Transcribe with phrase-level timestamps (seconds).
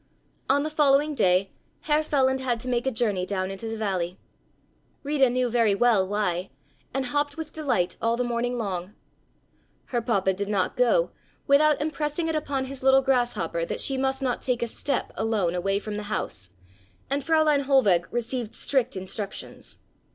[0.49, 1.51] On the following day
[1.81, 4.17] Herr Feland had to make a journey down into the valley.
[5.03, 6.49] Rita knew very well why,
[6.91, 8.95] and hopped with delight all the morning long.
[9.89, 11.11] Her papa did not go,
[11.45, 15.53] without impressing it upon his little "grasshopper" that she must not take a step alone
[15.53, 16.49] away from the house,
[17.07, 19.77] and Fräulein Hohlweg received strict instructions.